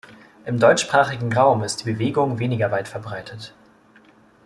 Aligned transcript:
Im 0.45 0.57
deutschsprachigen 0.59 1.31
Raum 1.31 1.61
ist 1.63 1.81
die 1.85 1.91
Bewegung 1.93 2.39
weniger 2.39 2.71
weit 2.71 2.87
verbreitet. 2.87 3.53